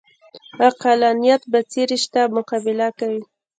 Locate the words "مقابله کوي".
2.35-3.21